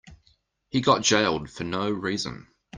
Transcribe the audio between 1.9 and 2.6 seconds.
reason.